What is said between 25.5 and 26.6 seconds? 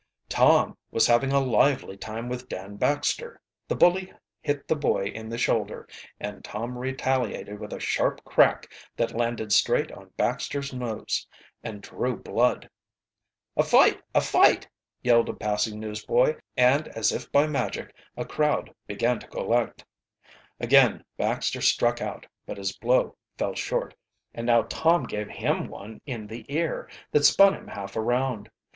one in the